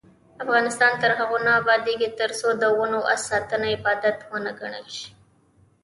افغانستان 0.43 0.91
تر 1.01 1.11
هغو 1.19 1.37
نه 1.45 1.51
ابادیږي، 1.61 2.09
ترڅو 2.19 2.47
د 2.61 2.63
ونو 2.77 2.99
ساتنه 3.27 3.67
عبادت 3.75 4.17
ونه 4.31 4.51
ګڼل 4.59 4.85
شي. 4.97 5.09